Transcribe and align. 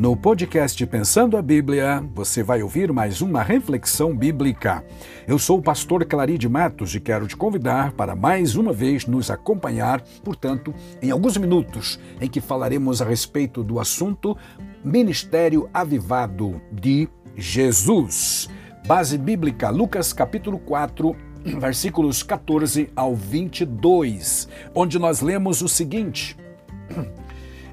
No 0.00 0.16
podcast 0.16 0.86
Pensando 0.86 1.36
a 1.36 1.42
Bíblia, 1.42 2.02
você 2.14 2.42
vai 2.42 2.62
ouvir 2.62 2.90
mais 2.90 3.20
uma 3.20 3.42
reflexão 3.42 4.16
bíblica. 4.16 4.82
Eu 5.28 5.38
sou 5.38 5.58
o 5.58 5.62
pastor 5.62 6.06
Claride 6.06 6.48
Matos 6.48 6.94
e 6.94 7.00
quero 7.00 7.26
te 7.26 7.36
convidar 7.36 7.92
para 7.92 8.16
mais 8.16 8.56
uma 8.56 8.72
vez 8.72 9.04
nos 9.04 9.30
acompanhar, 9.30 10.00
portanto, 10.24 10.72
em 11.02 11.10
alguns 11.10 11.36
minutos 11.36 12.00
em 12.18 12.26
que 12.26 12.40
falaremos 12.40 13.02
a 13.02 13.04
respeito 13.04 13.62
do 13.62 13.78
assunto 13.78 14.34
Ministério 14.82 15.68
Avivado 15.70 16.62
de 16.72 17.06
Jesus. 17.36 18.48
Base 18.86 19.18
bíblica, 19.18 19.68
Lucas 19.68 20.14
capítulo 20.14 20.58
4, 20.60 21.14
versículos 21.60 22.22
14 22.22 22.88
ao 22.96 23.14
22, 23.14 24.48
onde 24.74 24.98
nós 24.98 25.20
lemos 25.20 25.60
o 25.60 25.68
seguinte: 25.68 26.38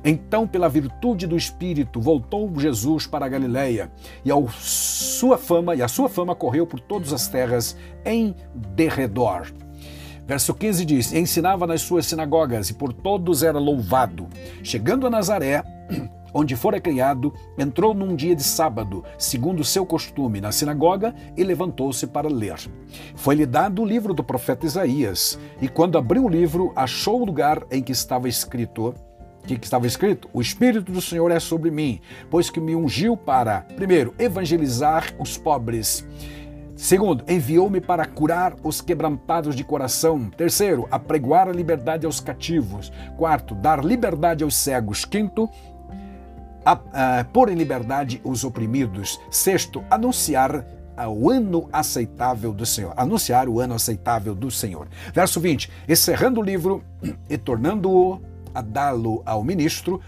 então, 0.09 0.47
pela 0.47 0.69
virtude 0.69 1.27
do 1.27 1.35
Espírito, 1.35 1.99
voltou 1.99 2.51
Jesus 2.57 3.05
para 3.05 3.25
a 3.25 3.29
Galiléia, 3.29 3.91
e 4.23 4.31
a 4.31 4.35
sua 4.51 5.37
fama, 5.37 5.75
e 5.75 5.81
a 5.81 5.87
sua 5.87 6.07
fama 6.07 6.35
correu 6.35 6.65
por 6.65 6.79
todas 6.79 7.11
as 7.11 7.27
terras 7.27 7.75
em 8.05 8.33
derredor. 8.55 9.51
Verso 10.25 10.53
15 10.53 10.85
diz: 10.85 11.13
Ensinava 11.13 11.65
nas 11.65 11.81
suas 11.81 12.05
sinagogas, 12.05 12.69
e 12.69 12.73
por 12.73 12.93
todos 12.93 13.43
era 13.43 13.59
louvado. 13.59 14.27
Chegando 14.61 15.07
a 15.07 15.09
Nazaré, 15.09 15.63
onde 16.33 16.55
fora 16.55 16.79
criado, 16.79 17.33
entrou 17.57 17.93
num 17.93 18.15
dia 18.15 18.35
de 18.35 18.43
sábado, 18.43 19.03
segundo 19.17 19.63
seu 19.63 19.85
costume, 19.85 20.39
na 20.39 20.51
sinagoga 20.51 21.15
e 21.35 21.43
levantou-se 21.43 22.05
para 22.07 22.29
ler. 22.29 22.57
Foi-lhe 23.15 23.45
dado 23.45 23.81
o 23.81 23.85
livro 23.85 24.13
do 24.13 24.23
profeta 24.23 24.65
Isaías, 24.65 25.39
e 25.61 25.67
quando 25.67 25.97
abriu 25.97 26.25
o 26.25 26.29
livro, 26.29 26.71
achou 26.75 27.21
o 27.21 27.25
lugar 27.25 27.65
em 27.71 27.81
que 27.81 27.91
estava 27.91 28.29
escrito: 28.29 28.93
que 29.55 29.65
estava 29.65 29.87
escrito? 29.87 30.29
O 30.33 30.41
Espírito 30.41 30.91
do 30.91 31.01
Senhor 31.01 31.31
é 31.31 31.39
sobre 31.39 31.71
mim, 31.71 32.01
pois 32.29 32.49
que 32.49 32.59
me 32.59 32.75
ungiu 32.75 33.15
para, 33.15 33.61
primeiro, 33.75 34.13
evangelizar 34.19 35.13
os 35.19 35.37
pobres. 35.37 36.05
Segundo, 36.75 37.23
enviou-me 37.27 37.81
para 37.81 38.05
curar 38.05 38.55
os 38.63 38.81
quebrantados 38.81 39.55
de 39.55 39.63
coração. 39.63 40.29
Terceiro, 40.29 40.87
apregoar 40.91 41.47
a 41.47 41.51
liberdade 41.51 42.05
aos 42.05 42.19
cativos. 42.19 42.91
Quarto, 43.17 43.55
dar 43.55 43.83
liberdade 43.83 44.43
aos 44.43 44.55
cegos. 44.55 45.03
Quinto, 45.03 45.49
a, 46.63 47.19
a, 47.19 47.23
pôr 47.23 47.49
em 47.49 47.55
liberdade 47.55 48.21
os 48.23 48.43
oprimidos. 48.43 49.19
Sexto, 49.31 49.83
anunciar 49.89 50.63
o 51.05 51.31
ano 51.31 51.67
aceitável 51.73 52.53
do 52.53 52.65
Senhor. 52.65 52.93
Anunciar 52.95 53.49
o 53.49 53.59
ano 53.59 53.73
aceitável 53.73 54.35
do 54.35 54.51
Senhor. 54.51 54.87
Verso 55.11 55.39
20. 55.39 55.71
Encerrando 55.89 56.39
o 56.39 56.43
livro 56.43 56.83
e 57.27 57.37
tornando-o 57.39 58.21
a 58.53 58.61
dá-lo 58.61 59.21
ao 59.25 59.43
ministro, 59.43 60.01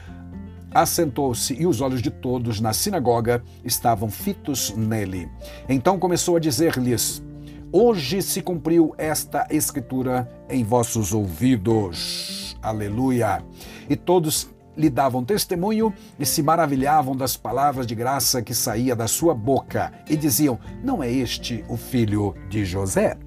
assentou-se 0.71 1.53
e 1.53 1.65
os 1.65 1.81
olhos 1.81 2.01
de 2.01 2.11
todos 2.11 2.59
na 2.59 2.73
sinagoga 2.73 3.43
estavam 3.63 4.09
fitos 4.09 4.73
nele. 4.75 5.29
Então 5.67 5.99
começou 5.99 6.35
a 6.35 6.39
dizer-lhes: 6.39 7.23
Hoje 7.71 8.21
se 8.21 8.41
cumpriu 8.41 8.93
esta 8.97 9.47
escritura 9.49 10.29
em 10.49 10.63
vossos 10.63 11.13
ouvidos. 11.13 12.57
Aleluia! 12.61 13.43
E 13.89 13.95
todos 13.95 14.49
lhe 14.75 14.89
davam 14.89 15.25
testemunho 15.25 15.93
e 16.17 16.25
se 16.25 16.41
maravilhavam 16.41 17.15
das 17.15 17.35
palavras 17.35 17.85
de 17.85 17.93
graça 17.93 18.41
que 18.41 18.53
saía 18.53 18.95
da 18.95 19.07
sua 19.07 19.35
boca 19.35 19.91
e 20.09 20.15
diziam: 20.15 20.57
Não 20.83 21.03
é 21.03 21.11
este 21.11 21.63
o 21.67 21.75
filho 21.75 22.33
de 22.49 22.65
José? 22.65 23.17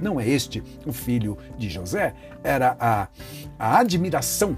Não 0.00 0.20
é 0.20 0.28
este 0.28 0.62
o 0.86 0.92
filho 0.92 1.36
de 1.58 1.68
José? 1.68 2.14
Era 2.42 2.76
a, 2.78 3.08
a 3.58 3.78
admiração, 3.78 4.56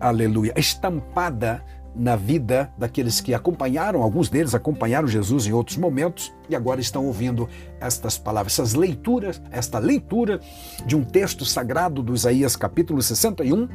aleluia, 0.00 0.52
estampada 0.56 1.64
na 1.94 2.14
vida 2.14 2.72
daqueles 2.78 3.20
que 3.20 3.34
acompanharam, 3.34 4.02
alguns 4.02 4.28
deles 4.28 4.54
acompanharam 4.54 5.08
Jesus 5.08 5.46
em 5.46 5.52
outros 5.52 5.76
momentos 5.76 6.32
e 6.48 6.54
agora 6.54 6.80
estão 6.80 7.04
ouvindo 7.06 7.48
estas 7.80 8.16
palavras, 8.16 8.52
essas 8.52 8.74
leituras, 8.74 9.42
esta 9.50 9.78
leitura 9.80 10.40
de 10.86 10.94
um 10.94 11.02
texto 11.02 11.44
sagrado 11.44 12.02
do 12.02 12.14
Isaías 12.14 12.54
capítulo 12.54 13.02
61, 13.02 13.68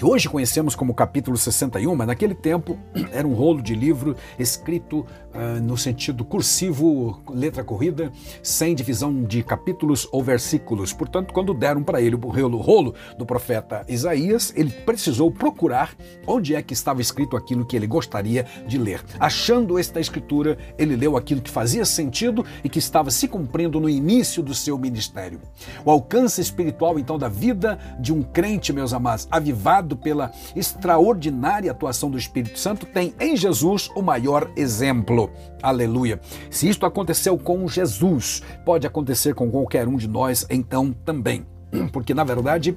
que 0.00 0.06
hoje 0.06 0.30
conhecemos 0.30 0.74
como 0.74 0.94
capítulo 0.94 1.36
61, 1.36 1.94
mas 1.94 2.06
naquele 2.06 2.34
tempo 2.34 2.78
era 3.12 3.28
um 3.28 3.34
rolo 3.34 3.60
de 3.60 3.74
livro 3.74 4.16
escrito 4.38 5.00
uh, 5.34 5.60
no 5.62 5.76
sentido 5.76 6.24
cursivo, 6.24 7.20
letra 7.28 7.62
corrida, 7.62 8.10
sem 8.42 8.74
divisão 8.74 9.22
de 9.22 9.42
capítulos 9.42 10.08
ou 10.10 10.24
versículos. 10.24 10.94
Portanto, 10.94 11.34
quando 11.34 11.52
deram 11.52 11.82
para 11.82 12.00
ele 12.00 12.14
o 12.14 12.56
rolo, 12.56 12.94
do 13.18 13.26
profeta 13.26 13.84
Isaías, 13.86 14.54
ele 14.56 14.70
precisou 14.70 15.30
procurar 15.30 15.94
onde 16.26 16.54
é 16.54 16.62
que 16.62 16.72
estava 16.72 17.02
escrito 17.02 17.36
aquilo 17.36 17.66
que 17.66 17.76
ele 17.76 17.86
gostaria 17.86 18.46
de 18.66 18.78
ler. 18.78 19.04
Achando 19.18 19.78
esta 19.78 20.00
escritura, 20.00 20.56
ele 20.78 20.96
leu 20.96 21.14
aquilo 21.14 21.42
que 21.42 21.50
fazia 21.50 21.84
sentido 21.84 22.42
e 22.64 22.70
que 22.70 22.78
estava 22.78 23.10
se 23.10 23.28
cumprindo 23.28 23.78
no 23.78 23.90
início 23.90 24.42
do 24.42 24.54
seu 24.54 24.78
ministério. 24.78 25.42
O 25.84 25.90
alcance 25.90 26.40
espiritual, 26.40 26.98
então, 26.98 27.18
da 27.18 27.28
vida 27.28 27.78
de 28.00 28.14
um 28.14 28.22
crente, 28.22 28.72
meus 28.72 28.94
amados, 28.94 29.28
avivado 29.30 29.89
pela 29.96 30.30
extraordinária 30.54 31.70
atuação 31.70 32.10
do 32.10 32.18
Espírito 32.18 32.58
Santo, 32.58 32.86
tem 32.86 33.14
em 33.20 33.36
Jesus 33.36 33.90
o 33.94 34.02
maior 34.02 34.50
exemplo. 34.56 35.30
Aleluia. 35.62 36.20
Se 36.50 36.68
isto 36.68 36.86
aconteceu 36.86 37.38
com 37.38 37.66
Jesus, 37.68 38.42
pode 38.64 38.86
acontecer 38.86 39.34
com 39.34 39.50
qualquer 39.50 39.86
um 39.88 39.96
de 39.96 40.08
nós, 40.08 40.46
então 40.50 40.92
também. 40.92 41.46
Porque, 41.92 42.14
na 42.14 42.24
verdade, 42.24 42.74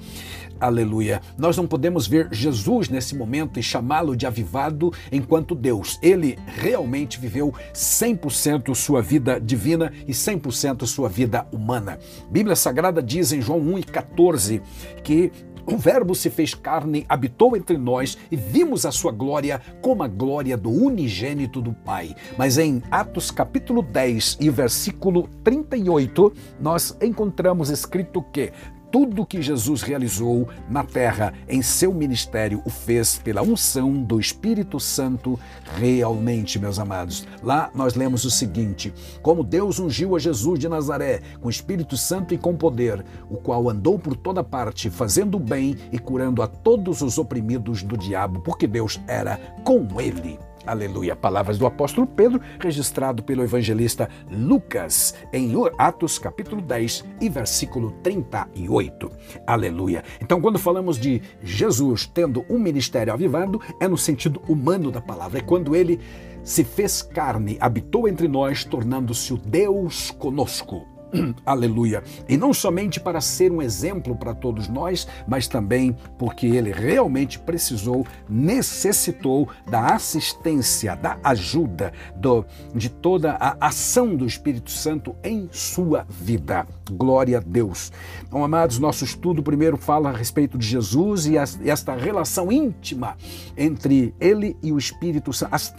aleluia, 0.59 1.21
nós 1.37 1.57
não 1.57 1.67
podemos 1.67 2.07
ver 2.07 2.27
Jesus 2.31 2.89
nesse 2.89 3.15
momento 3.15 3.59
e 3.59 3.63
chamá-lo 3.63 4.15
de 4.15 4.25
avivado 4.25 4.91
enquanto 5.11 5.55
Deus. 5.55 5.99
Ele 6.01 6.37
realmente 6.45 7.19
viveu 7.19 7.53
100% 7.73 8.73
sua 8.75 9.01
vida 9.01 9.39
divina 9.39 9.91
e 10.07 10.11
100% 10.11 10.85
sua 10.85 11.09
vida 11.09 11.47
humana. 11.51 11.99
Bíblia 12.29 12.55
Sagrada 12.55 13.01
diz 13.01 13.31
em 13.31 13.41
João 13.41 13.59
1 13.59 13.79
e 13.79 13.83
14 13.83 14.61
que 15.03 15.31
o 15.65 15.77
Verbo 15.77 16.13
se 16.13 16.29
fez 16.29 16.53
carne, 16.53 17.05
habitou 17.07 17.55
entre 17.55 17.77
nós 17.77 18.17
e 18.31 18.35
vimos 18.35 18.85
a 18.85 18.91
sua 18.91 19.11
glória 19.11 19.61
como 19.81 20.03
a 20.03 20.07
glória 20.07 20.57
do 20.57 20.69
unigênito 20.69 21.61
do 21.61 21.73
Pai. 21.73 22.15
Mas 22.37 22.57
em 22.57 22.81
Atos 22.91 23.31
capítulo 23.31 23.81
10 23.81 24.37
e 24.41 24.49
versículo 24.49 25.29
38, 25.43 26.33
nós 26.59 26.97
encontramos 27.01 27.69
escrito 27.69 28.21
que 28.21 28.51
tudo 28.93 29.25
que 29.25 29.41
Jesus 29.41 29.81
realizou 29.81 30.47
na 30.69 30.83
terra 30.83 31.33
em 31.49 31.63
seu 31.63 31.91
ministério 31.91 32.61
o 32.63 32.69
fez 32.69 33.17
pela 33.17 33.41
unção 33.41 33.91
do 33.91 34.19
Espírito 34.19 34.79
Santo 34.79 35.39
realmente, 35.79 36.59
meus 36.59 36.77
amados. 36.77 37.27
Lá 37.41 37.71
nós 37.73 37.95
lemos 37.95 38.23
o 38.23 38.29
seguinte: 38.29 38.93
Como 39.23 39.43
Deus 39.43 39.79
ungiu 39.79 40.15
a 40.15 40.19
Jesus 40.19 40.59
de 40.59 40.69
Nazaré 40.69 41.21
com 41.41 41.49
Espírito 41.49 41.97
Santo 41.97 42.35
e 42.35 42.37
com 42.37 42.55
poder, 42.55 43.03
o 43.31 43.37
qual 43.37 43.67
andou 43.67 43.97
por 43.97 44.15
toda 44.15 44.43
parte, 44.43 44.91
fazendo 44.91 45.39
bem 45.39 45.75
e 45.91 45.97
curando 45.97 46.43
a 46.43 46.47
todos 46.47 47.01
os 47.01 47.17
oprimidos 47.17 47.81
do 47.81 47.97
diabo, 47.97 48.41
porque 48.41 48.67
Deus 48.67 49.01
era 49.07 49.37
com 49.63 49.87
ele. 49.99 50.37
Aleluia. 50.65 51.15
Palavras 51.15 51.57
do 51.57 51.65
apóstolo 51.65 52.07
Pedro, 52.07 52.39
registrado 52.59 53.21
pelo 53.21 53.43
evangelista 53.43 54.09
Lucas, 54.31 55.13
em 55.31 55.53
Atos 55.77 56.17
capítulo 56.17 56.61
10 56.61 57.03
e 57.19 57.29
versículo 57.29 57.91
38. 58.01 59.11
Aleluia. 59.45 60.03
Então, 60.21 60.39
quando 60.39 60.57
falamos 60.57 60.97
de 60.97 61.21
Jesus 61.41 62.05
tendo 62.05 62.45
um 62.49 62.57
ministério 62.57 63.11
avivado, 63.11 63.61
é 63.79 63.87
no 63.87 63.97
sentido 63.97 64.41
humano 64.47 64.89
da 64.89 65.01
palavra. 65.01 65.39
É 65.39 65.41
quando 65.41 65.75
ele 65.75 65.99
se 66.43 66.63
fez 66.63 67.01
carne, 67.01 67.57
habitou 67.59 68.07
entre 68.07 68.27
nós, 68.27 68.63
tornando-se 68.63 69.33
o 69.33 69.37
Deus 69.37 70.11
conosco. 70.11 70.92
Aleluia. 71.45 72.03
E 72.27 72.37
não 72.37 72.53
somente 72.53 72.99
para 72.99 73.21
ser 73.21 73.51
um 73.51 73.61
exemplo 73.61 74.15
para 74.15 74.33
todos 74.33 74.67
nós, 74.67 75.07
mas 75.27 75.47
também 75.47 75.95
porque 76.17 76.47
ele 76.47 76.71
realmente 76.71 77.39
precisou, 77.39 78.05
necessitou 78.27 79.47
da 79.69 79.93
assistência, 79.93 80.95
da 80.95 81.17
ajuda, 81.23 81.93
do, 82.15 82.45
de 82.73 82.89
toda 82.89 83.33
a 83.33 83.67
ação 83.67 84.15
do 84.15 84.25
Espírito 84.25 84.71
Santo 84.71 85.15
em 85.23 85.47
sua 85.51 86.05
vida. 86.09 86.65
Glória 86.91 87.37
a 87.37 87.41
Deus. 87.41 87.91
Então, 88.27 88.43
amados, 88.43 88.77
nosso 88.79 89.03
estudo 89.03 89.41
primeiro 89.41 89.77
fala 89.77 90.09
a 90.09 90.13
respeito 90.13 90.57
de 90.57 90.65
Jesus 90.65 91.25
e 91.25 91.35
esta 91.37 91.95
relação 91.95 92.51
íntima 92.51 93.15
entre 93.57 94.13
ele 94.19 94.57
e 94.61 94.71
o 94.71 94.77
Espírito 94.77 95.31
Santo, 95.31 95.53
as, 95.53 95.73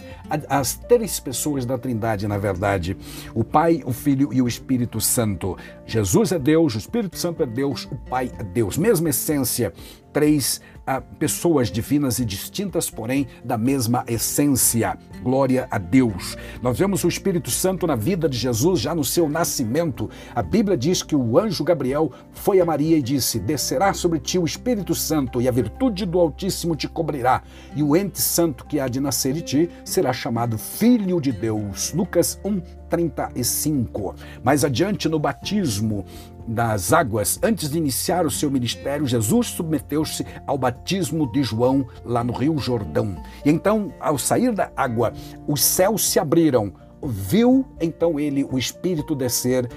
as 0.49 0.75
três 0.75 1.19
pessoas 1.19 1.65
da 1.65 1.77
Trindade, 1.77 2.27
na 2.27 2.37
verdade, 2.37 2.97
o 3.33 3.43
Pai, 3.43 3.83
o 3.85 3.93
Filho 3.93 4.29
e 4.33 4.41
o 4.41 4.47
Espírito 4.47 4.99
Santo. 4.99 5.57
Jesus 5.85 6.31
é 6.31 6.39
Deus, 6.39 6.75
o 6.75 6.77
Espírito 6.77 7.17
Santo 7.17 7.43
é 7.43 7.45
Deus, 7.45 7.85
o 7.91 7.95
Pai 7.95 8.31
é 8.39 8.43
Deus. 8.43 8.77
Mesma 8.77 9.09
essência, 9.09 9.73
três 10.15 10.61
a 10.87 11.01
pessoas 11.01 11.69
divinas 11.69 12.19
e 12.19 12.25
distintas, 12.25 12.89
porém 12.89 13.27
da 13.43 13.57
mesma 13.57 14.05
essência. 14.07 14.97
Glória 15.21 15.67
a 15.69 15.77
Deus. 15.77 16.37
Nós 16.61 16.77
vemos 16.77 17.03
o 17.03 17.07
Espírito 17.07 17.49
Santo 17.49 17.85
na 17.85 17.95
vida 17.95 18.29
de 18.29 18.37
Jesus 18.37 18.79
já 18.79 18.95
no 18.95 19.03
seu 19.03 19.27
nascimento. 19.27 20.09
A 20.33 20.41
Bíblia 20.41 20.77
diz 20.77 21.03
que 21.03 21.15
o 21.15 21.37
anjo 21.37 21.63
Gabriel 21.65 22.11
foi 22.31 22.61
a 22.61 22.65
Maria 22.65 22.97
e 22.97 23.01
disse: 23.01 23.39
Descerá 23.39 23.93
sobre 23.93 24.19
ti 24.19 24.39
o 24.39 24.45
Espírito 24.45 24.95
Santo, 24.95 25.41
e 25.41 25.49
a 25.49 25.51
virtude 25.51 26.05
do 26.05 26.19
Altíssimo 26.19 26.75
te 26.77 26.87
cobrirá, 26.87 27.41
e 27.75 27.83
o 27.83 27.95
ente 27.95 28.21
santo 28.21 28.65
que 28.65 28.79
há 28.79 28.87
de 28.87 29.01
nascer 29.01 29.33
de 29.33 29.41
ti 29.41 29.69
será 29.83 30.13
chamado 30.13 30.57
Filho 30.57 31.19
de 31.19 31.31
Deus. 31.31 31.91
Lucas 31.93 32.39
1, 32.45 32.61
35. 32.89 34.15
Mais 34.43 34.63
adiante, 34.63 35.09
no 35.09 35.19
batismo, 35.19 36.05
das 36.47 36.93
águas, 36.93 37.39
antes 37.41 37.69
de 37.69 37.77
iniciar 37.77 38.25
o 38.25 38.31
seu 38.31 38.51
ministério, 38.51 39.07
Jesus 39.07 39.47
submeteu-se 39.47 40.25
ao 40.45 40.57
batismo 40.57 41.31
de 41.31 41.43
João 41.43 41.87
lá 42.03 42.23
no 42.23 42.33
Rio 42.33 42.57
Jordão. 42.57 43.15
E 43.43 43.49
então, 43.49 43.91
ao 43.99 44.17
sair 44.17 44.53
da 44.53 44.71
água, 44.75 45.13
os 45.47 45.63
céus 45.63 46.07
se 46.07 46.19
abriram. 46.19 46.73
Viu 47.07 47.65
então 47.79 48.19
ele 48.19 48.43
o 48.43 48.57
Espírito 48.57 49.15
descer 49.15 49.65
uh, 49.65 49.69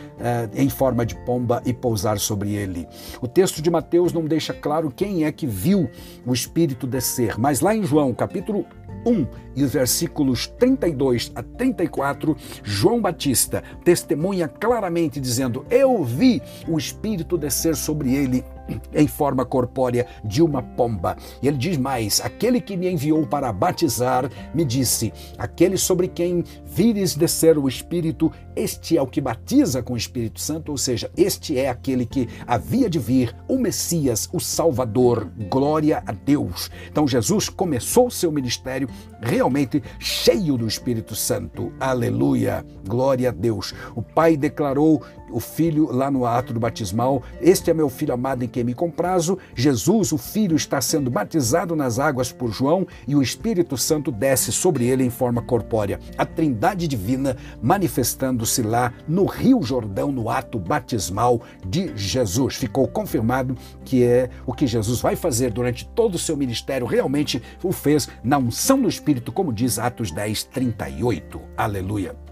em 0.54 0.70
forma 0.70 1.04
de 1.04 1.14
pomba 1.26 1.62
e 1.66 1.74
pousar 1.74 2.18
sobre 2.18 2.54
ele. 2.54 2.86
O 3.20 3.28
texto 3.28 3.60
de 3.60 3.70
Mateus 3.70 4.14
não 4.14 4.24
deixa 4.24 4.54
claro 4.54 4.90
quem 4.90 5.24
é 5.24 5.32
que 5.32 5.46
viu 5.46 5.90
o 6.24 6.32
Espírito 6.32 6.86
descer, 6.86 7.38
mas 7.38 7.60
lá 7.60 7.74
em 7.74 7.82
João, 7.82 8.14
capítulo 8.14 8.64
1 9.08 9.26
e 9.56 9.64
os 9.64 9.72
versículos 9.72 10.46
32 10.58 11.32
a 11.34 11.42
34, 11.42 12.36
João 12.62 13.00
Batista 13.00 13.62
testemunha 13.84 14.46
claramente 14.46 15.20
dizendo: 15.20 15.64
Eu 15.70 16.04
vi 16.04 16.42
o 16.68 16.78
Espírito 16.78 17.38
descer 17.38 17.74
sobre 17.74 18.14
ele 18.14 18.44
em 18.92 19.06
forma 19.06 19.44
corpórea 19.44 20.06
de 20.24 20.42
uma 20.42 20.62
pomba. 20.62 21.16
E 21.42 21.48
ele 21.48 21.56
diz 21.56 21.76
mais: 21.76 22.20
Aquele 22.20 22.60
que 22.60 22.76
me 22.76 22.90
enviou 22.90 23.26
para 23.26 23.52
batizar 23.52 24.30
me 24.54 24.64
disse: 24.64 25.12
Aquele 25.36 25.76
sobre 25.76 26.08
quem 26.08 26.44
vires 26.64 27.14
descer 27.14 27.58
o 27.58 27.68
Espírito, 27.68 28.30
este 28.54 28.96
é 28.96 29.02
o 29.02 29.06
que 29.06 29.20
batiza 29.20 29.82
com 29.82 29.94
o 29.94 29.96
Espírito 29.96 30.40
Santo, 30.40 30.72
ou 30.72 30.78
seja, 30.78 31.10
este 31.16 31.58
é 31.58 31.68
aquele 31.68 32.04
que 32.04 32.28
havia 32.46 32.90
de 32.90 32.98
vir, 32.98 33.34
o 33.46 33.58
Messias, 33.58 34.28
o 34.32 34.40
Salvador. 34.40 35.30
Glória 35.48 36.02
a 36.06 36.12
Deus. 36.12 36.70
Então 36.90 37.06
Jesus 37.06 37.48
começou 37.48 38.10
seu 38.10 38.32
ministério 38.32 38.88
realmente 39.20 39.82
cheio 39.98 40.56
do 40.56 40.66
Espírito 40.66 41.14
Santo. 41.14 41.72
Aleluia. 41.78 42.64
Glória 42.86 43.28
a 43.28 43.32
Deus. 43.32 43.74
O 43.94 44.02
Pai 44.02 44.36
declarou 44.36 45.02
o 45.30 45.40
filho 45.40 45.90
lá 45.92 46.10
no 46.10 46.24
ato 46.26 46.52
do 46.52 46.60
batismal: 46.60 47.22
Este 47.40 47.70
é 47.70 47.74
meu 47.74 47.88
filho 47.88 48.14
amado 48.14 48.44
em 48.44 48.48
quem 48.48 48.64
me 48.64 48.74
comprazo. 48.74 49.38
Jesus, 49.54 50.12
o 50.12 50.18
filho, 50.18 50.56
está 50.56 50.80
sendo 50.80 51.10
batizado 51.10 51.74
nas 51.74 51.98
águas 51.98 52.32
por 52.32 52.52
João 52.52 52.86
e 53.06 53.14
o 53.14 53.22
Espírito 53.22 53.76
Santo 53.76 54.10
desce 54.10 54.52
sobre 54.52 54.86
ele 54.86 55.04
em 55.04 55.10
forma 55.10 55.42
corpórea. 55.42 55.98
A 56.16 56.24
Trindade 56.24 56.86
divina 56.88 57.36
manifestando-se 57.62 58.62
lá 58.62 58.92
no 59.06 59.24
Rio 59.24 59.62
Jordão 59.62 60.12
no 60.12 60.30
ato 60.30 60.58
batismal 60.58 61.40
de 61.66 61.92
Jesus. 61.96 62.56
Ficou 62.56 62.86
confirmado 62.88 63.56
que 63.84 64.04
é 64.04 64.30
o 64.46 64.52
que 64.52 64.66
Jesus 64.66 65.00
vai 65.00 65.16
fazer 65.16 65.50
durante 65.50 65.86
todo 65.86 66.14
o 66.14 66.18
seu 66.18 66.36
ministério, 66.36 66.86
realmente 66.86 67.42
o 67.62 67.72
fez 67.72 68.08
na 68.22 68.38
unção 68.38 68.80
do 68.80 68.88
Espírito, 68.88 69.32
como 69.32 69.52
diz 69.52 69.78
Atos 69.78 70.10
10, 70.10 70.44
38. 70.44 71.40
Aleluia. 71.56 72.27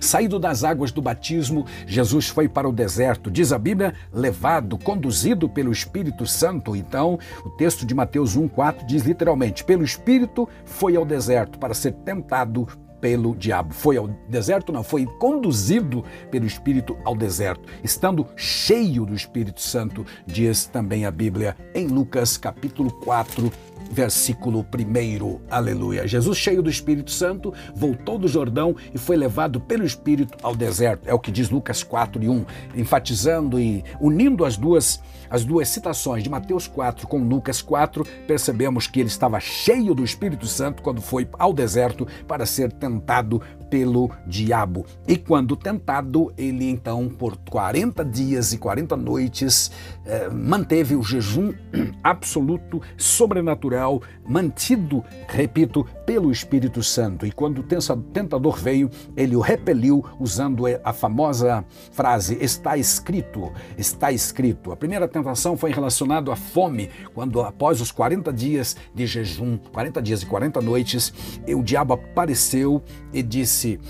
Saído 0.00 0.38
das 0.38 0.64
águas 0.64 0.92
do 0.92 1.02
batismo, 1.02 1.66
Jesus 1.86 2.28
foi 2.28 2.48
para 2.48 2.68
o 2.68 2.72
deserto, 2.72 3.30
diz 3.30 3.52
a 3.52 3.58
Bíblia, 3.58 3.94
levado, 4.12 4.78
conduzido 4.78 5.48
pelo 5.48 5.72
Espírito 5.72 6.26
Santo. 6.26 6.74
Então, 6.76 7.18
o 7.44 7.50
texto 7.50 7.84
de 7.86 7.94
Mateus 7.94 8.36
1,4 8.36 8.86
diz 8.86 9.02
literalmente: 9.02 9.64
pelo 9.64 9.84
Espírito 9.84 10.48
foi 10.64 10.96
ao 10.96 11.04
deserto 11.04 11.58
para 11.58 11.74
ser 11.74 11.92
tentado 11.92 12.66
pelo 13.00 13.34
diabo. 13.34 13.72
Foi 13.72 13.96
ao 13.96 14.08
deserto? 14.28 14.72
Não, 14.72 14.82
foi 14.82 15.06
conduzido 15.06 16.04
pelo 16.30 16.46
Espírito 16.46 16.96
ao 17.04 17.16
deserto, 17.16 17.68
estando 17.82 18.26
cheio 18.36 19.06
do 19.06 19.14
Espírito 19.14 19.60
Santo, 19.60 20.04
diz 20.26 20.66
também 20.66 21.06
a 21.06 21.10
Bíblia 21.10 21.56
em 21.74 21.86
Lucas 21.86 22.36
capítulo 22.36 22.90
4, 22.90 23.50
versículo 23.90 24.60
1. 24.60 25.40
Aleluia. 25.50 26.06
Jesus, 26.06 26.38
cheio 26.38 26.62
do 26.62 26.70
Espírito 26.70 27.10
Santo, 27.10 27.52
voltou 27.74 28.18
do 28.18 28.28
Jordão 28.28 28.76
e 28.94 28.98
foi 28.98 29.16
levado 29.16 29.60
pelo 29.60 29.84
Espírito 29.84 30.38
ao 30.42 30.54
deserto. 30.54 31.08
É 31.08 31.12
o 31.12 31.18
que 31.18 31.30
diz 31.32 31.50
Lucas 31.50 31.82
4 31.82 32.22
e 32.22 32.28
1, 32.28 32.44
enfatizando 32.76 33.58
e 33.58 33.84
unindo 34.00 34.44
as 34.44 34.56
duas, 34.56 35.02
as 35.30 35.44
duas 35.44 35.68
citações 35.68 36.22
de 36.22 36.28
Mateus 36.28 36.66
4 36.66 37.06
com 37.06 37.22
Lucas 37.22 37.62
4, 37.62 38.04
percebemos 38.26 38.86
que 38.86 39.00
ele 39.00 39.08
estava 39.08 39.38
cheio 39.38 39.94
do 39.94 40.04
Espírito 40.04 40.46
Santo 40.46 40.82
quando 40.82 41.00
foi 41.00 41.28
ao 41.38 41.52
deserto 41.52 42.06
para 42.26 42.44
ser 42.44 42.72
tentado 42.72 43.40
pelo 43.70 44.10
diabo. 44.26 44.84
E 45.06 45.16
quando 45.16 45.54
tentado, 45.54 46.32
ele 46.36 46.68
então, 46.68 47.08
por 47.08 47.36
40 47.48 48.04
dias 48.04 48.52
e 48.52 48.58
40 48.58 48.96
noites, 48.96 49.70
eh, 50.04 50.28
manteve 50.28 50.96
o 50.96 51.02
jejum 51.02 51.52
absoluto, 52.02 52.82
sobrenatural, 52.96 54.02
mantido, 54.26 55.04
repito, 55.28 55.86
pelo 56.04 56.32
Espírito 56.32 56.82
Santo. 56.82 57.24
E 57.24 57.30
quando 57.30 57.58
o 57.60 57.96
tentador 58.12 58.56
veio, 58.56 58.90
ele 59.16 59.36
o 59.36 59.40
repeliu 59.40 60.04
usando 60.18 60.64
a 60.82 60.92
famosa 60.92 61.64
frase: 61.92 62.36
está 62.40 62.76
escrito, 62.76 63.52
está 63.78 64.10
escrito. 64.10 64.72
A 64.72 64.76
primeira 64.76 65.06
tentação 65.06 65.19
foi 65.56 65.72
relacionada 65.72 66.32
à 66.32 66.36
fome, 66.36 66.90
quando 67.14 67.40
após 67.40 67.80
os 67.80 67.90
40 67.90 68.32
dias 68.32 68.76
de 68.94 69.06
jejum, 69.06 69.58
40 69.72 70.02
dias 70.02 70.22
e 70.22 70.26
40 70.26 70.60
noites, 70.60 71.12
o 71.48 71.62
diabo 71.62 71.94
apareceu 71.94 72.82
e 73.12 73.22
disse: 73.22 73.80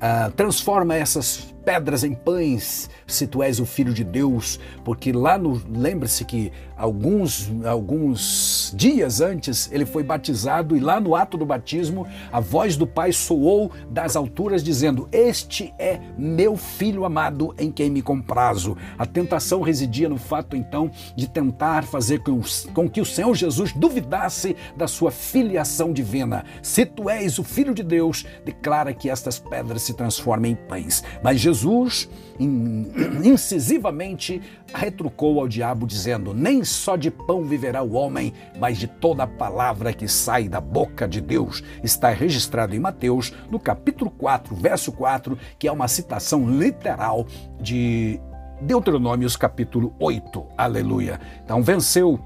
ah, 0.00 0.30
transforma 0.34 0.94
essas 0.94 1.54
pedras 1.66 2.04
em 2.04 2.14
pães, 2.14 2.88
se 3.08 3.26
tu 3.26 3.42
és 3.42 3.58
o 3.58 3.66
filho 3.66 3.92
de 3.92 4.04
Deus, 4.04 4.60
porque 4.84 5.10
lá 5.10 5.36
no 5.36 5.60
lembre-se 5.68 6.24
que 6.24 6.52
alguns 6.76 7.50
alguns 7.64 8.72
dias 8.76 9.20
antes 9.20 9.68
ele 9.72 9.84
foi 9.84 10.04
batizado 10.04 10.76
e 10.76 10.80
lá 10.80 11.00
no 11.00 11.16
ato 11.16 11.36
do 11.36 11.44
batismo 11.44 12.06
a 12.30 12.38
voz 12.38 12.76
do 12.76 12.86
Pai 12.86 13.10
soou 13.10 13.72
das 13.90 14.14
alturas 14.14 14.62
dizendo: 14.62 15.08
"Este 15.10 15.74
é 15.76 15.98
meu 16.16 16.56
filho 16.56 17.04
amado 17.04 17.52
em 17.58 17.72
quem 17.72 17.90
me 17.90 18.00
comprazo". 18.00 18.76
A 18.96 19.04
tentação 19.04 19.60
residia 19.60 20.08
no 20.08 20.18
fato 20.18 20.54
então 20.54 20.88
de 21.16 21.28
tentar 21.28 21.82
fazer 21.82 22.20
com, 22.20 22.40
com 22.72 22.88
que 22.88 23.00
o 23.00 23.04
Senhor 23.04 23.34
Jesus 23.34 23.72
duvidasse 23.72 24.54
da 24.76 24.86
sua 24.86 25.10
filiação 25.10 25.92
divina. 25.92 26.44
Se 26.62 26.86
tu 26.86 27.10
és 27.10 27.40
o 27.40 27.42
filho 27.42 27.74
de 27.74 27.82
Deus, 27.82 28.24
declara 28.44 28.94
que 28.94 29.10
estas 29.10 29.40
pedras 29.40 29.82
se 29.82 29.94
transformem 29.94 30.52
em 30.52 30.54
pães. 30.54 31.02
Mas 31.24 31.40
Jesus 31.40 31.55
Jesus 31.56 32.08
incisivamente 32.38 34.42
retrucou 34.74 35.40
ao 35.40 35.48
diabo, 35.48 35.86
dizendo: 35.86 36.34
Nem 36.34 36.62
só 36.64 36.96
de 36.96 37.10
pão 37.10 37.44
viverá 37.44 37.82
o 37.82 37.94
homem, 37.94 38.32
mas 38.58 38.76
de 38.76 38.86
toda 38.86 39.22
a 39.22 39.26
palavra 39.26 39.92
que 39.92 40.06
sai 40.06 40.48
da 40.48 40.60
boca 40.60 41.08
de 41.08 41.20
Deus. 41.20 41.62
Está 41.82 42.10
registrado 42.10 42.76
em 42.76 42.78
Mateus, 42.78 43.32
no 43.50 43.58
capítulo 43.58 44.10
4, 44.10 44.54
verso 44.54 44.92
4, 44.92 45.38
que 45.58 45.66
é 45.66 45.72
uma 45.72 45.88
citação 45.88 46.48
literal 46.48 47.26
de 47.60 48.20
Deuteronômios, 48.60 49.36
capítulo 49.36 49.94
8. 49.98 50.46
Aleluia. 50.56 51.20
Então, 51.42 51.62
venceu 51.62 52.20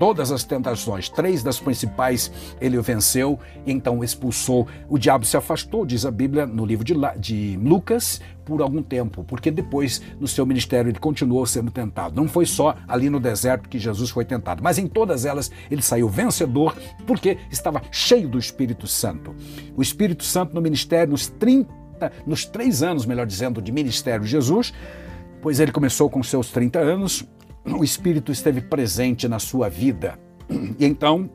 todas 0.00 0.32
as 0.32 0.42
tentações, 0.42 1.10
três 1.10 1.42
das 1.42 1.60
principais 1.60 2.32
ele 2.58 2.80
venceu, 2.80 3.38
então 3.66 4.02
expulsou. 4.02 4.66
O 4.88 4.98
diabo 4.98 5.26
se 5.26 5.36
afastou, 5.36 5.84
diz 5.84 6.06
a 6.06 6.10
Bíblia 6.10 6.46
no 6.46 6.64
livro 6.64 6.82
de, 6.82 6.94
de 7.18 7.60
Lucas, 7.62 8.18
por 8.46 8.62
algum 8.62 8.82
tempo, 8.82 9.22
porque 9.22 9.50
depois 9.50 10.00
no 10.18 10.26
seu 10.26 10.46
ministério 10.46 10.90
ele 10.90 10.98
continuou 10.98 11.44
sendo 11.44 11.70
tentado. 11.70 12.16
Não 12.16 12.26
foi 12.26 12.46
só 12.46 12.74
ali 12.88 13.10
no 13.10 13.20
deserto 13.20 13.68
que 13.68 13.78
Jesus 13.78 14.08
foi 14.08 14.24
tentado, 14.24 14.62
mas 14.62 14.78
em 14.78 14.88
todas 14.88 15.26
elas 15.26 15.52
ele 15.70 15.82
saiu 15.82 16.08
vencedor 16.08 16.74
porque 17.06 17.36
estava 17.50 17.82
cheio 17.92 18.26
do 18.26 18.38
Espírito 18.38 18.86
Santo. 18.86 19.36
O 19.76 19.82
Espírito 19.82 20.24
Santo 20.24 20.54
no 20.54 20.62
ministério, 20.62 21.10
nos 21.10 21.26
30, 21.28 21.70
nos 22.26 22.46
três 22.46 22.82
anos, 22.82 23.04
melhor 23.04 23.26
dizendo, 23.26 23.60
de 23.60 23.70
ministério 23.70 24.24
de 24.24 24.30
Jesus, 24.30 24.72
pois 25.42 25.60
ele 25.60 25.70
começou 25.72 26.08
com 26.08 26.22
seus 26.22 26.50
30 26.50 26.78
anos, 26.78 27.28
o 27.64 27.84
Espírito 27.84 28.32
esteve 28.32 28.60
presente 28.60 29.28
na 29.28 29.38
sua 29.38 29.68
vida. 29.68 30.18
E 30.78 30.84
então, 30.84 31.30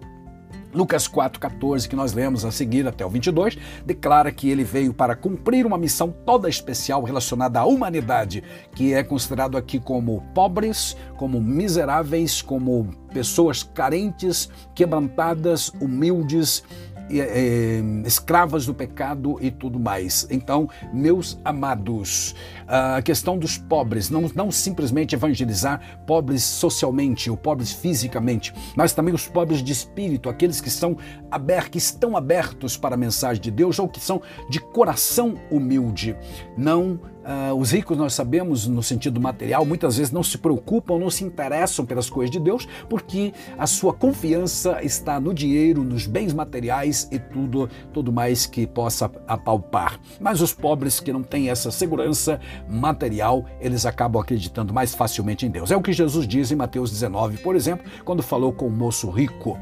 Lucas 0.76 1.08
4,14, 1.08 1.88
que 1.88 1.96
nós 1.96 2.12
lemos 2.12 2.44
a 2.44 2.52
seguir 2.52 2.86
até 2.86 3.06
o 3.06 3.10
22, 3.10 3.58
declara 3.86 4.30
que 4.30 4.50
ele 4.50 4.66
veio 4.66 4.94
para 4.94 5.16
cumprir 5.16 5.66
uma 5.66 5.78
missão 5.78 6.14
toda 6.26 6.50
especial 6.50 7.02
relacionada 7.02 7.62
à 7.62 7.66
humanidade, 7.66 8.44
que 8.76 8.94
é 8.94 9.02
considerado 9.02 9.58
aqui 9.58 9.80
como 9.80 10.22
pobres, 10.34 10.98
como 11.16 11.40
miseráveis, 11.40 12.42
como 12.42 12.90
pessoas 13.14 13.64
carentes, 13.64 14.50
quebrantadas, 14.76 15.70
humildes, 15.80 16.62
é, 17.10 17.82
escravas 18.06 18.66
do 18.66 18.74
pecado 18.74 19.38
e 19.42 19.52
tudo 19.52 19.80
mais. 19.80 20.28
Então, 20.30 20.70
meus 20.94 21.40
amados, 21.44 22.36
a 22.68 23.02
questão 23.02 23.38
dos 23.38 23.58
pobres, 23.58 24.10
não, 24.10 24.30
não 24.34 24.52
simplesmente 24.52 25.16
evangelizar 25.16 26.00
pobres 26.06 26.44
socialmente 26.44 27.30
ou 27.30 27.38
pobres 27.38 27.72
fisicamente, 27.72 28.54
mas 28.76 28.94
também 28.94 29.14
os 29.14 29.28
pobres 29.28 29.62
de 29.62 29.72
espírito, 29.72 30.30
aqueles 30.30 30.60
que, 30.60 30.70
são 30.70 30.98
abertos, 31.30 31.70
que 31.70 31.78
estão 31.78 32.16
abertos 32.18 32.78
para 32.78 32.96
a 32.96 32.98
mensagem 32.98 33.42
de 33.42 33.52
Deus 33.52 33.80
ou 33.80 33.88
que 33.88 34.00
são 34.00 34.22
de 34.50 34.60
coração 34.60 35.36
humilde. 35.50 36.16
Não 36.58 37.00
Uh, 37.26 37.56
os 37.56 37.72
ricos, 37.72 37.98
nós 37.98 38.14
sabemos, 38.14 38.68
no 38.68 38.84
sentido 38.84 39.20
material, 39.20 39.66
muitas 39.66 39.98
vezes 39.98 40.14
não 40.14 40.22
se 40.22 40.38
preocupam, 40.38 41.00
não 41.00 41.10
se 41.10 41.24
interessam 41.24 41.84
pelas 41.84 42.08
coisas 42.08 42.30
de 42.30 42.40
Deus, 42.40 42.68
porque 42.88 43.34
a 43.58 43.66
sua 43.66 43.94
confiança 43.94 44.80
está 44.84 45.20
no 45.20 45.34
dinheiro, 45.34 45.84
nos 45.84 46.06
bens 46.06 46.34
materiais 46.34 47.08
e 47.12 47.18
tudo, 47.18 47.68
tudo 47.92 48.14
mais 48.14 48.46
que 48.46 48.68
possa 48.68 49.12
apalpar. 49.28 50.00
Mas 50.20 50.40
os 50.40 50.54
pobres 50.54 51.00
que 51.00 51.12
não 51.12 51.24
têm 51.24 51.50
essa 51.50 51.72
segurança 51.72 52.40
material, 52.70 53.44
eles 53.60 53.88
acabam 53.88 54.22
acreditando 54.22 54.72
mais 54.72 54.94
facilmente 54.94 55.48
em 55.48 55.50
Deus. 55.50 55.72
É 55.72 55.76
o 55.76 55.82
que 55.82 55.94
Jesus 55.94 56.28
diz 56.28 56.52
em 56.52 56.56
Mateus 56.56 56.92
19, 56.92 57.38
por 57.38 57.56
exemplo, 57.56 57.90
quando 58.04 58.22
falou 58.22 58.54
com 58.54 58.68
o 58.68 58.72
moço 58.72 59.10
rico. 59.10 59.58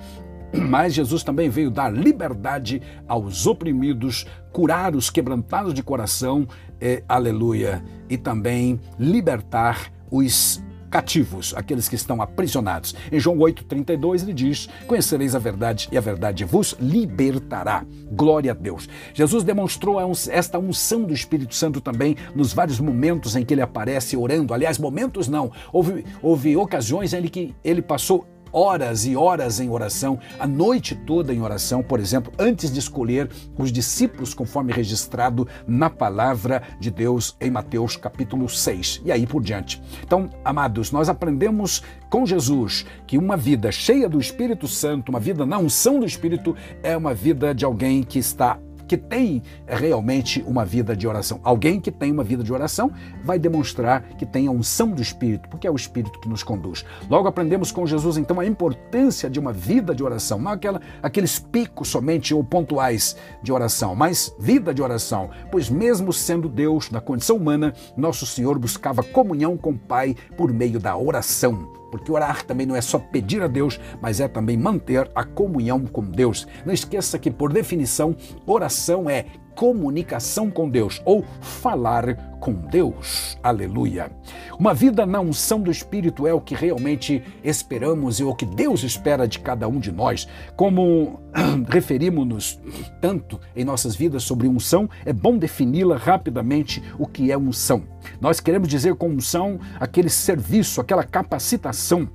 Mas 0.53 0.93
Jesus 0.93 1.24
também 1.24 1.50
veio 1.50 1.72
dar 1.72 1.91
liberdade 1.91 2.81
aos 3.07 3.48
oprimidos, 3.48 4.25
curar 4.51 4.95
os 4.95 5.10
quebrantados 5.10 5.74
de 5.74 5.81
coração, 5.81 6.48
é, 6.79 7.03
aleluia, 7.07 7.83
e 8.10 8.17
também 8.17 8.79
libertar 9.00 9.91
os 10.12 10.62
cativos, 10.93 11.55
aqueles 11.57 11.89
que 11.89 11.95
estão 11.95 12.22
aprisionados. 12.22 12.95
Em 13.12 13.19
João 13.19 13.38
8,32 13.38 14.22
ele 14.22 14.33
diz: 14.33 14.69
Conhecereis 14.86 15.33
a 15.33 15.39
verdade 15.39 15.89
e 15.91 15.98
a 15.98 16.01
verdade 16.01 16.45
vos 16.45 16.77
libertará. 16.79 17.83
Glória 18.12 18.51
a 18.51 18.53
Deus. 18.53 18.88
Jesus 19.12 19.43
demonstrou 19.43 19.98
esta 20.29 20.60
unção 20.60 21.03
do 21.03 21.13
Espírito 21.13 21.55
Santo 21.55 21.81
também 21.81 22.15
nos 22.36 22.53
vários 22.53 22.79
momentos 22.79 23.36
em 23.36 23.43
que 23.43 23.55
ele 23.55 23.62
aparece 23.62 24.15
orando. 24.15 24.53
Aliás, 24.53 24.77
momentos 24.77 25.27
não. 25.27 25.51
Houve, 25.72 26.05
houve 26.22 26.55
ocasiões 26.55 27.12
em 27.12 27.24
que 27.24 27.55
ele 27.63 27.81
passou 27.81 28.27
horas 28.53 29.05
e 29.05 29.15
horas 29.15 29.60
em 29.60 29.69
oração, 29.69 30.19
a 30.39 30.48
noite 30.48 30.95
toda 30.95 31.33
em 31.33 31.41
oração, 31.41 31.81
por 31.81 32.00
exemplo, 32.00 32.31
antes 32.38 32.72
de 32.72 32.79
escolher 32.79 33.29
os 33.57 33.72
discípulos, 33.72 34.33
conforme 34.33 34.72
registrado 34.72 35.48
na 35.67 35.89
palavra 35.89 36.62
de 36.79 36.91
Deus 36.91 37.36
em 37.41 37.50
Mateus 37.50 37.98
capítulo 37.98 38.48
6 38.48 39.01
e 39.03 39.12
aí 39.12 39.25
por 39.25 39.41
diante. 39.41 39.81
Então, 40.03 40.29
amados, 40.45 40.91
nós 40.91 41.10
aprendemos 41.10 41.83
com 42.10 42.25
Jesus 42.25 42.86
que 43.07 43.17
uma 43.17 43.36
vida 43.36 43.72
cheia 43.72 44.07
do 44.07 44.19
Espírito 44.19 44.67
Santo, 44.67 45.10
uma 45.10 45.19
vida 45.19 45.45
na 45.45 45.57
unção 45.57 46.00
do 46.00 46.05
Espírito, 46.05 46.55
é 46.83 46.95
uma 46.95 47.13
vida 47.13 47.55
de 47.55 47.65
alguém 47.65 48.03
que 48.03 48.19
está 48.19 48.60
que 48.93 48.97
tem 48.97 49.41
realmente 49.65 50.43
uma 50.45 50.63
vida 50.63 50.95
de 50.95 51.07
oração. 51.07 51.39
Alguém 51.43 51.81
que 51.81 51.91
tem 51.91 52.12
uma 52.12 52.23
vida 52.23 52.43
de 52.43 52.53
oração 52.53 52.91
vai 53.23 53.39
demonstrar 53.39 54.03
que 54.19 54.23
tem 54.23 54.45
a 54.45 54.51
unção 54.51 54.91
do 54.91 55.01
Espírito, 55.01 55.50
porque 55.50 55.65
é 55.65 55.71
o 55.71 55.75
Espírito 55.75 56.19
que 56.19 56.29
nos 56.29 56.43
conduz. 56.43 56.85
Logo 57.09 57.27
aprendemos 57.27 57.71
com 57.71 57.88
Jesus, 57.88 58.17
então, 58.17 58.39
a 58.39 58.45
importância 58.45 59.31
de 59.31 59.39
uma 59.39 59.51
vida 59.51 59.95
de 59.95 60.03
oração, 60.03 60.38
não 60.38 60.51
aquela, 60.51 60.79
aqueles 61.01 61.39
picos 61.39 61.88
somente 61.88 62.35
ou 62.35 62.43
pontuais 62.43 63.17
de 63.41 63.51
oração, 63.51 63.95
mas 63.95 64.31
vida 64.39 64.71
de 64.71 64.83
oração, 64.83 65.31
pois 65.51 65.71
mesmo 65.71 66.13
sendo 66.13 66.47
Deus 66.47 66.91
na 66.91 67.01
condição 67.01 67.38
humana, 67.38 67.73
nosso 67.97 68.27
Senhor 68.27 68.59
buscava 68.59 69.01
comunhão 69.01 69.57
com 69.57 69.71
o 69.71 69.79
Pai 69.79 70.15
por 70.38 70.53
meio 70.53 70.79
da 70.79 70.95
oração 70.95 71.82
porque 71.93 72.12
orar 72.12 72.43
também 72.43 72.65
não 72.65 72.75
é 72.75 72.81
só 72.81 72.97
pedir 72.97 73.43
a 73.43 73.47
Deus, 73.47 73.79
mas 74.01 74.19
é 74.19 74.27
também 74.27 74.57
manter 74.57 75.12
a 75.13 75.23
comunhão 75.23 75.85
com 75.85 76.03
Deus. 76.03 76.47
Não 76.65 76.73
esqueça 76.73 77.19
que, 77.19 77.29
por 77.29 77.53
definição, 77.53 78.15
oração 78.47 79.07
é 79.07 79.27
comunicação 79.55 80.50
com 80.50 80.69
Deus 80.69 81.01
ou 81.05 81.24
falar 81.41 82.33
com 82.39 82.53
Deus. 82.53 83.38
Aleluia. 83.41 84.12
Uma 84.60 84.74
vida 84.74 85.05
na 85.05 85.22
unção 85.22 85.62
do 85.62 85.72
Espírito 85.72 86.27
é 86.27 86.33
o 86.33 86.41
que 86.41 86.53
realmente 86.53 87.24
esperamos 87.43 88.19
e 88.19 88.24
o 88.24 88.36
que 88.36 88.45
Deus 88.45 88.83
espera 88.83 89.27
de 89.27 89.39
cada 89.39 89.67
um 89.67 89.79
de 89.79 89.91
nós. 89.91 90.27
Como 90.55 91.22
referimos-nos 91.69 92.60
tanto 93.00 93.39
em 93.55 93.63
nossas 93.63 93.95
vidas 93.95 94.24
sobre 94.24 94.48
unção, 94.48 94.89
é 95.05 95.13
bom 95.13 95.38
defini-la 95.38 95.95
rapidamente 95.95 96.83
o 97.00 97.07
que 97.07 97.31
é 97.31 97.38
unção. 97.38 97.83
Nós 98.19 98.39
queremos 98.39 98.67
dizer 98.67 98.95
com 98.95 99.07
unção 99.07 99.60
aquele 99.79 100.10
serviço, 100.10 100.81
aquela 100.81 101.03
capacitação 101.03 102.10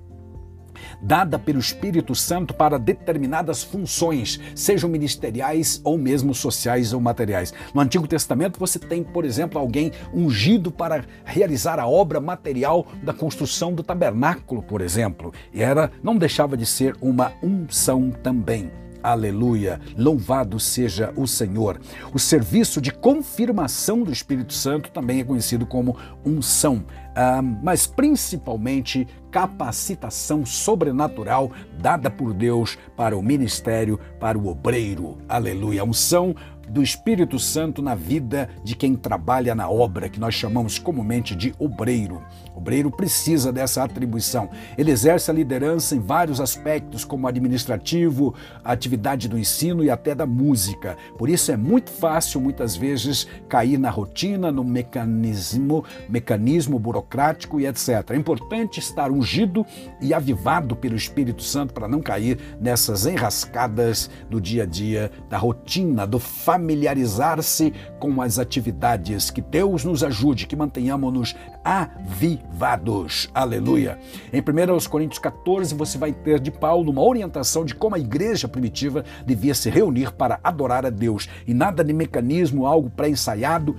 dada 1.01 1.39
pelo 1.39 1.59
Espírito 1.59 2.15
Santo 2.15 2.55
para 2.55 2.79
determinadas 2.79 3.63
funções, 3.63 4.41
sejam 4.55 4.89
ministeriais 4.89 5.81
ou 5.85 5.99
mesmo 5.99 6.35
sociais 6.35 6.93
ou 6.93 7.01
materiais. 7.01 7.53
No 7.75 7.81
Antigo 7.81 8.07
Testamento 8.07 8.59
você 8.59 8.79
tem, 8.79 9.03
por 9.03 9.25
exemplo, 9.25 9.59
alguém 9.59 9.93
ungido 10.13 10.71
para 10.71 11.05
realizar 11.25 11.79
a 11.79 11.87
obra 11.87 12.21
material 12.21 12.87
da 13.03 13.13
construção 13.13 13.73
do 13.73 13.83
tabernáculo, 13.83 14.63
por 14.63 14.81
exemplo. 14.81 15.33
E 15.53 15.63
era, 15.63 15.91
não 16.03 16.17
deixava 16.17 16.57
de 16.57 16.67
ser 16.67 16.97
uma 17.01 17.33
unção 17.43 18.11
também. 18.11 18.71
Aleluia! 19.03 19.81
Louvado 19.97 20.59
seja 20.59 21.13
o 21.17 21.27
Senhor. 21.27 21.81
O 22.13 22.19
serviço 22.19 22.81
de 22.81 22.91
confirmação 22.91 24.03
do 24.03 24.13
Espírito 24.13 24.53
Santo 24.53 24.91
também 24.91 25.21
é 25.21 25.25
conhecido 25.25 25.65
como 25.65 25.97
unção, 26.25 26.85
ah, 27.15 27.41
mas 27.43 27.87
principalmente 27.87 29.07
capacitação 29.31 30.45
sobrenatural 30.45 31.53
dada 31.79 32.11
por 32.11 32.33
Deus 32.33 32.77
para 32.97 33.17
o 33.17 33.23
ministério, 33.23 34.01
para 34.19 34.39
o 34.39 34.49
obreiro. 34.49 35.19
Aleluia! 35.29 35.85
Unção 35.85 36.35
do 36.69 36.83
Espírito 36.83 37.39
Santo 37.39 37.81
na 37.81 37.95
vida 37.95 38.49
de 38.63 38.77
quem 38.77 38.95
trabalha 38.95 39.55
na 39.55 39.69
obra, 39.69 40.09
que 40.09 40.21
nós 40.21 40.35
chamamos 40.35 40.79
comumente 40.79 41.35
de 41.35 41.55
obreiro. 41.59 42.23
O 42.55 42.59
obreiro 42.59 42.91
precisa 42.91 43.53
dessa 43.53 43.83
atribuição. 43.83 44.51
Ele 44.77 44.91
exerce 44.91 45.31
a 45.31 45.35
liderança 45.35 45.95
em 45.95 46.01
vários 46.01 46.41
aspectos, 46.41 47.05
como 47.05 47.27
administrativo, 47.27 48.35
atividade 48.63 49.29
do 49.29 49.39
ensino 49.39 49.83
e 49.83 49.91
até 49.91 50.15
da 50.15 50.27
música. 50.27 50.97
Por 51.17 51.29
isso 51.29 51.51
é 51.51 51.57
muito 51.57 51.91
fácil, 51.91 52.41
muitas 52.41 52.77
vezes, 52.77 53.27
cair 53.49 53.79
na 53.79 53.91
rotina, 53.91 54.53
no 54.53 54.65
mecanismo, 54.65 55.85
mecanismo 56.09 56.79
burocrático 56.79 57.61
e 57.61 57.67
etc. 57.67 58.11
É 58.11 58.17
importante 58.17 58.81
estar 58.81 59.11
ungido 59.11 59.65
e 60.01 60.13
avivado 60.13 60.77
pelo 60.77 60.97
Espírito 60.97 61.43
Santo 61.43 61.73
para 61.73 61.89
não 61.89 62.01
cair 62.01 62.39
nessas 62.61 63.07
enrascadas 63.07 64.11
do 64.29 64.41
dia 64.41 64.65
a 64.65 64.67
dia, 64.67 65.11
da 65.29 65.39
rotina, 65.39 66.07
do 66.07 66.19
familiar 66.19 66.58
familiarizar-se 66.59 67.73
com 68.01 68.21
as 68.21 68.39
atividades. 68.39 69.31
Que 69.31 69.41
Deus 69.41 69.85
nos 69.85 70.03
ajude, 70.03 70.47
que 70.47 70.57
mantenhamos-nos 70.57 71.37
avivados. 71.65 73.31
Aleluia. 73.33 73.99
Em 74.33 74.41
1 74.41 74.89
Coríntios 74.91 75.21
14, 75.21 75.75
você 75.75 75.97
vai 75.97 76.13
ter 76.13 76.41
de 76.41 76.51
Paulo 76.51 76.91
uma 76.91 77.03
orientação 77.03 77.65
de 77.65 77.75
como 77.75 77.95
a 77.95 77.99
igreja 77.99 78.49
primitiva 78.49 79.05
devia 79.25 79.55
se 79.55 79.71
reunir 79.71 80.13
para 80.13 80.41
adorar 80.43 80.85
a 80.85 80.91
Deus. 80.91 81.29
E 81.47 81.55
nada 81.55 81.85
de 81.85 81.93
mecanismo, 81.93 82.67
algo 82.67 82.91
pré-ensaiado 82.91 83.77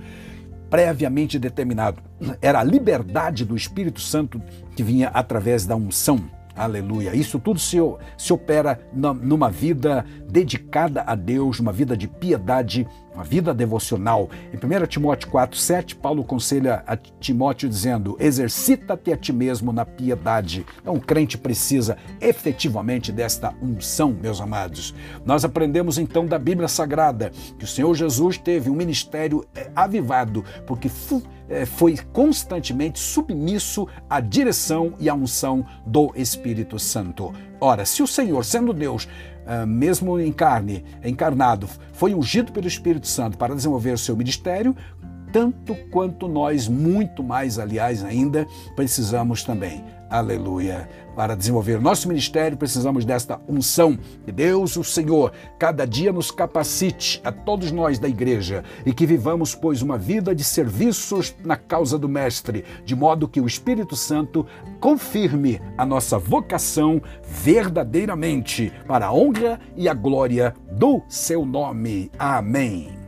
previamente 0.70 1.38
determinado. 1.38 2.00
Era 2.40 2.60
a 2.60 2.64
liberdade 2.64 3.44
do 3.44 3.56
Espírito 3.56 4.00
Santo 4.00 4.40
que 4.74 4.82
vinha 4.82 5.08
através 5.08 5.66
da 5.66 5.76
unção. 5.76 6.39
Aleluia. 6.60 7.16
Isso 7.16 7.38
tudo 7.38 7.58
se, 7.58 7.78
se 8.18 8.34
opera 8.34 8.78
numa 8.92 9.48
vida 9.48 10.04
dedicada 10.28 11.02
a 11.06 11.14
Deus, 11.14 11.58
uma 11.58 11.72
vida 11.72 11.96
de 11.96 12.06
piedade, 12.06 12.86
uma 13.14 13.24
vida 13.24 13.52
devocional. 13.52 14.30
Em 14.52 14.56
1 14.56 14.86
Timóteo 14.86 15.28
4, 15.30 15.58
7, 15.58 15.96
Paulo 15.96 16.22
aconselha 16.22 16.82
a 16.86 16.96
Timóteo 16.96 17.68
dizendo: 17.68 18.16
exercita-te 18.18 19.12
a 19.12 19.16
ti 19.16 19.32
mesmo 19.32 19.72
na 19.72 19.84
piedade. 19.84 20.64
Então, 20.80 20.94
o 20.94 21.00
crente 21.00 21.36
precisa 21.36 21.96
efetivamente 22.20 23.12
desta 23.12 23.54
unção, 23.62 24.16
meus 24.20 24.40
amados. 24.40 24.94
Nós 25.24 25.44
aprendemos 25.44 25.98
então 25.98 26.26
da 26.26 26.38
Bíblia 26.38 26.68
Sagrada 26.68 27.32
que 27.58 27.64
o 27.64 27.68
Senhor 27.68 27.94
Jesus 27.94 28.38
teve 28.38 28.70
um 28.70 28.74
ministério 28.74 29.44
eh, 29.54 29.70
avivado, 29.74 30.44
porque 30.66 30.90
eh, 31.48 31.66
foi 31.66 31.98
constantemente 32.12 32.98
submisso 32.98 33.86
à 34.08 34.20
direção 34.20 34.94
e 34.98 35.08
à 35.08 35.14
unção 35.14 35.64
do 35.84 36.12
Espírito 36.14 36.78
Santo. 36.78 37.32
Ora, 37.60 37.84
se 37.84 38.02
o 38.02 38.06
Senhor, 38.06 38.42
sendo 38.42 38.72
Deus, 38.72 39.06
mesmo 39.66 40.18
em 40.18 40.32
carne, 40.32 40.84
encarnado, 41.04 41.68
foi 41.92 42.14
ungido 42.14 42.52
pelo 42.52 42.66
Espírito 42.66 43.06
Santo 43.06 43.36
para 43.36 43.54
desenvolver 43.54 43.92
o 43.92 43.98
seu 43.98 44.16
ministério, 44.16 44.74
tanto 45.32 45.74
quanto 45.90 46.28
nós, 46.28 46.68
muito 46.68 47.22
mais, 47.22 47.58
aliás, 47.58 48.04
ainda, 48.04 48.46
precisamos 48.74 49.42
também. 49.42 49.84
Aleluia. 50.10 50.88
Para 51.14 51.36
desenvolver 51.36 51.80
nosso 51.80 52.08
ministério, 52.08 52.56
precisamos 52.56 53.04
desta 53.04 53.40
unção. 53.48 53.96
Que 54.24 54.32
Deus, 54.32 54.76
o 54.76 54.82
Senhor, 54.82 55.32
cada 55.56 55.86
dia 55.86 56.12
nos 56.12 56.32
capacite, 56.32 57.20
a 57.22 57.30
todos 57.30 57.70
nós 57.70 57.98
da 57.98 58.08
igreja, 58.08 58.64
e 58.84 58.92
que 58.92 59.06
vivamos, 59.06 59.54
pois, 59.54 59.82
uma 59.82 59.96
vida 59.96 60.34
de 60.34 60.42
serviços 60.42 61.34
na 61.44 61.56
causa 61.56 61.96
do 61.96 62.08
Mestre, 62.08 62.64
de 62.84 62.96
modo 62.96 63.28
que 63.28 63.40
o 63.40 63.46
Espírito 63.46 63.94
Santo 63.94 64.44
confirme 64.80 65.60
a 65.78 65.86
nossa 65.86 66.18
vocação 66.18 67.00
verdadeiramente 67.22 68.72
para 68.86 69.06
a 69.06 69.12
honra 69.12 69.60
e 69.76 69.88
a 69.88 69.94
glória 69.94 70.54
do 70.72 71.02
seu 71.08 71.44
nome. 71.46 72.10
Amém. 72.18 72.99